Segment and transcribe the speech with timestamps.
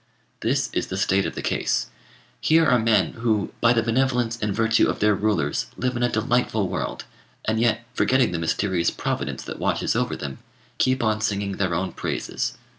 [0.39, 1.85] This is the state of the case.
[2.39, 6.09] Here are men who, by the benevolence and virtue of their rulers, live in a
[6.09, 7.03] delightful world,
[7.45, 10.39] and yet, forgetting the mysterious providence that watches over them,
[10.79, 12.53] keep on singing their own praises.